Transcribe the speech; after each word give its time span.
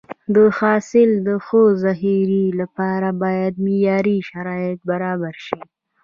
د 0.35 0.37
حاصل 0.57 1.09
د 1.27 1.29
ښه 1.45 1.61
ذخیرې 1.83 2.45
لپاره 2.59 3.09
باید 3.23 3.53
معیاري 3.65 4.17
شرایط 4.29 4.79
برابر 4.91 5.35
شي. 5.45 5.59